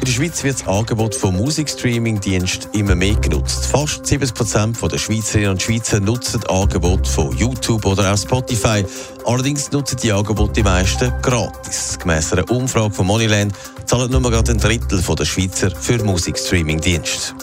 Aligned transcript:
In 0.00 0.04
der 0.04 0.12
Schweiz 0.12 0.44
wird 0.44 0.60
das 0.60 0.68
Angebot 0.68 1.14
von 1.14 1.36
Musikstreaming-Diensten 1.36 2.70
immer 2.72 2.94
mehr 2.94 3.16
genutzt. 3.16 3.66
Fast 3.66 4.06
70 4.06 4.32
Prozent 4.32 4.78
der 4.80 4.96
Schweizerinnen 4.96 5.50
und 5.50 5.62
Schweizer 5.62 5.98
nutzen 5.98 6.42
Angebote 6.46 7.10
von 7.10 7.36
YouTube 7.36 7.84
oder 7.84 8.12
auch 8.12 8.16
Spotify. 8.16 8.84
Allerdings 9.26 9.72
nutzen 9.72 9.98
die 10.00 10.12
Angebote 10.12 10.52
die 10.52 10.62
meisten 10.62 11.12
gratis. 11.20 11.98
Gemäss 11.98 12.32
einer 12.32 12.48
Umfrage 12.48 12.94
von 12.94 13.06
Moneyland 13.08 13.52
zahlen 13.86 14.10
nur 14.12 14.22
gerade 14.22 14.52
ein 14.52 14.58
Drittel 14.58 15.02
der 15.02 15.24
Schweizer 15.24 15.70
für 15.72 16.02
Musikstreaming-Dienste. 16.04 17.34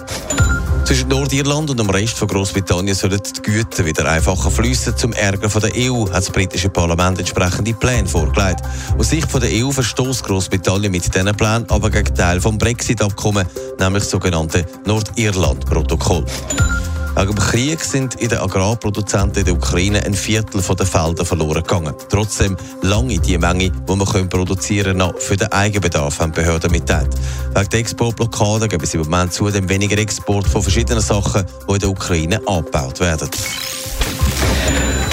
Zwischen 0.86 1.08
Nordirland 1.08 1.72
und 1.72 1.80
dem 1.80 1.90
Rest 1.90 2.16
von 2.16 2.28
Großbritannien 2.28 2.94
sollen 2.94 3.20
die 3.20 3.42
Güter 3.42 3.84
wieder 3.86 4.08
einfacher 4.08 4.52
fließen. 4.52 4.96
Zum 4.96 5.14
Ärger 5.14 5.50
von 5.50 5.64
der 5.64 5.72
EU 5.76 6.06
hat 6.06 6.18
das 6.18 6.30
britische 6.30 6.70
Parlament 6.70 7.18
entsprechende 7.18 7.74
Pläne 7.74 8.08
vorgelegt. 8.08 8.62
Aus 8.96 9.10
Sicht 9.10 9.30
von 9.32 9.42
der 9.42 9.50
EU 9.52 9.72
verstoßt 9.72 10.24
Großbritannien 10.24 10.92
mit 10.92 11.04
diesen 11.04 11.36
Plänen 11.36 11.66
aber 11.70 11.90
gegen 11.90 12.14
Teil 12.14 12.40
vom 12.40 12.60
Brexit-Abkommen, 12.60 13.48
nämlich 13.80 14.04
das 14.04 14.12
sogenannte 14.12 14.64
Nordirland-Protokoll. 14.86 16.24
Wegen 17.16 17.28
dem 17.28 17.40
Krieg 17.40 17.82
sind 17.82 18.16
in 18.16 18.28
den 18.28 18.40
Agrarproduzenten 18.40 19.40
in 19.40 19.46
der 19.46 19.54
Ukraine 19.54 20.04
ein 20.04 20.14
Viertel 20.14 20.62
der 20.62 20.86
Felder 20.86 21.24
verloren 21.24 21.64
gegangen. 21.64 21.96
Trotzdem 22.10 22.58
lange 22.82 23.18
die 23.20 23.38
Menge, 23.38 23.72
die 23.72 23.96
man 23.96 24.30
produzieren 24.30 24.98
können, 24.98 25.00
noch 25.00 25.18
für 25.18 25.38
den 25.38 25.50
Eigenbedarf, 25.52 26.20
haben 26.20 26.34
Behörden 26.34 26.72
mitteilt. 26.72 27.16
Wegen 27.54 27.70
der 27.70 27.80
Exportblockade 27.80 28.68
geben 28.68 28.86
sie 28.86 28.98
im 28.98 29.04
Moment 29.04 29.32
zudem 29.32 29.70
weniger 29.70 29.98
Export 29.98 30.46
von 30.46 30.62
verschiedenen 30.62 31.02
Sachen, 31.02 31.46
die 31.70 31.74
in 31.74 31.80
der 31.80 31.90
Ukraine 31.90 32.42
abgebaut 32.46 33.00
werden. 33.00 33.30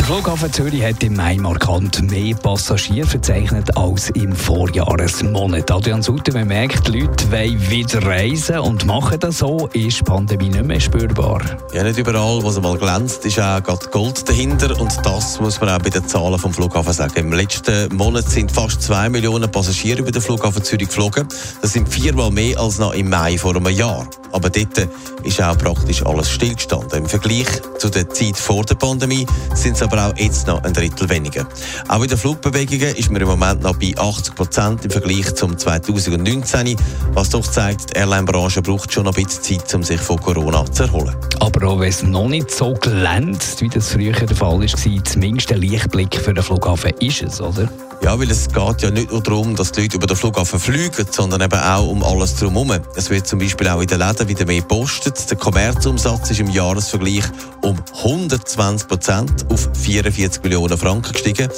Der 0.02 0.08
Flughafen 0.08 0.52
Zürich 0.52 0.82
hat 0.82 1.00
im 1.04 1.14
Mai 1.14 1.36
markant 1.36 2.10
mehr 2.10 2.34
Passagiere 2.34 3.06
verzeichnet 3.06 3.76
als 3.76 4.10
im 4.10 4.34
Vorjahresmonat. 4.34 5.70
Adrian 5.70 6.02
Sutter, 6.02 6.32
man 6.32 6.48
die 6.48 6.98
Leute 6.98 7.30
wollen 7.30 7.70
wieder 7.70 8.04
reisen 8.04 8.58
und 8.58 8.84
machen 8.84 9.20
das 9.20 9.38
so, 9.38 9.68
ist 9.72 10.00
die 10.00 10.02
Pandemie 10.02 10.48
nicht 10.48 10.64
mehr 10.64 10.80
spürbar. 10.80 11.40
Ja, 11.72 11.84
nicht 11.84 11.98
überall, 11.98 12.42
wo 12.42 12.48
es 12.48 12.80
glänzt, 12.80 13.24
ist 13.24 13.38
auch 13.38 13.62
gerade 13.62 13.86
Gold 13.92 14.28
dahinter 14.28 14.76
und 14.80 14.92
das 15.04 15.38
muss 15.38 15.60
man 15.60 15.70
auch 15.70 15.78
bei 15.78 15.90
den 15.90 16.04
Zahlen 16.08 16.38
vom 16.40 16.52
Flughafen 16.52 16.92
sagen. 16.92 17.14
Im 17.14 17.32
letzten 17.32 17.94
Monat 17.94 18.28
sind 18.28 18.50
fast 18.50 18.82
zwei 18.82 19.08
Millionen 19.08 19.48
Passagiere 19.52 20.00
über 20.00 20.10
den 20.10 20.20
Flughafen 20.20 20.64
Zürich 20.64 20.88
geflogen. 20.88 21.28
Das 21.60 21.74
sind 21.74 21.88
viermal 21.88 22.32
mehr 22.32 22.58
als 22.58 22.80
noch 22.80 22.92
im 22.92 23.08
Mai 23.08 23.38
vor 23.38 23.54
einem 23.54 23.68
Jahr. 23.68 24.08
Aber 24.32 24.48
dort 24.48 24.88
ist 25.22 25.42
auch 25.42 25.56
praktisch 25.58 26.04
alles 26.04 26.30
stillgestanden. 26.30 27.00
Im 27.00 27.06
Vergleich 27.06 27.46
zu 27.78 27.90
der 27.90 28.08
Zeit 28.08 28.36
vor 28.36 28.64
der 28.64 28.74
Pandemie 28.74 29.26
sind 29.54 29.76
es 29.76 29.82
aber 29.92 30.08
auch 30.08 30.16
jetzt 30.16 30.46
noch 30.46 30.62
ein 30.64 30.72
Drittel 30.72 31.08
weniger. 31.08 31.46
Auch 31.88 32.02
in 32.02 32.08
den 32.08 32.18
Flugbewegungen 32.18 32.96
ist 32.96 33.10
man 33.10 33.20
im 33.20 33.28
Moment 33.28 33.62
noch 33.62 33.76
bei 33.76 33.94
80 33.96 34.34
Prozent 34.34 34.84
im 34.84 34.90
Vergleich 34.90 35.34
zum 35.34 35.56
2019, 35.56 36.76
was 37.12 37.30
doch 37.30 37.46
zeigt, 37.46 37.90
die 37.90 37.98
Airline-Branche 37.98 38.62
braucht 38.62 38.92
schon 38.92 39.06
ein 39.06 39.14
bisschen 39.14 39.60
Zeit, 39.60 39.74
um 39.74 39.82
sich 39.82 40.00
von 40.00 40.18
Corona 40.18 40.64
zu 40.70 40.84
erholen. 40.84 41.16
Aber 41.42 41.66
auch 41.66 41.80
wenn 41.80 41.88
es 41.88 42.04
noch 42.04 42.28
nicht 42.28 42.52
so 42.52 42.72
glänzt, 42.74 43.60
wie 43.62 43.68
das 43.68 43.88
früher 43.88 44.12
der 44.12 44.28
Fall 44.28 44.60
war, 44.60 45.04
zumindest 45.04 45.50
ein 45.50 45.60
Lichtblick 45.60 46.14
für 46.14 46.32
den 46.32 46.44
Flughafen 46.44 46.92
ist 47.00 47.20
es, 47.20 47.40
oder? 47.40 47.68
Ja, 48.00 48.16
weil 48.16 48.30
es 48.30 48.46
geht 48.46 48.82
ja 48.82 48.90
nicht 48.92 49.10
nur 49.10 49.20
darum, 49.20 49.56
dass 49.56 49.72
die 49.72 49.82
Leute 49.82 49.96
über 49.96 50.06
den 50.06 50.16
Flughafen 50.16 50.60
fliegen, 50.60 51.04
sondern 51.10 51.40
eben 51.40 51.58
auch 51.58 51.88
um 51.88 52.04
alles 52.04 52.36
drumherum. 52.36 52.78
Es 52.94 53.10
wird 53.10 53.26
zum 53.26 53.40
Beispiel 53.40 53.66
auch 53.66 53.80
in 53.80 53.88
den 53.88 53.98
Läden 53.98 54.28
wieder 54.28 54.46
mehr 54.46 54.60
gepostet. 54.60 55.28
Der 55.28 55.36
Kommerzumsatz 55.36 56.30
ist 56.30 56.38
im 56.38 56.48
Jahresvergleich 56.48 57.24
um 57.62 57.76
120 58.04 58.86
Prozent 58.86 59.44
auf 59.50 59.68
44 59.82 60.44
Millionen 60.44 60.78
Franken 60.78 61.12
gestiegen. 61.12 61.48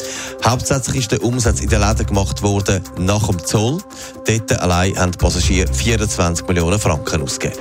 Hauptsächlich 0.42 0.96
ist 0.96 1.12
der 1.12 1.22
Umsatz 1.22 1.60
in 1.60 1.68
den 1.68 1.80
Läden 1.80 2.06
gemacht 2.06 2.40
worden 2.40 2.82
nach 2.98 3.26
dem 3.26 3.38
Zoll. 3.44 3.82
Dort 4.26 4.60
allein 4.60 4.96
haben 4.98 5.12
die 5.12 5.18
Passagiere 5.18 5.70
24 5.70 6.46
Millionen 6.46 6.78
Franken 6.78 7.20
ausgegeben. 7.20 7.60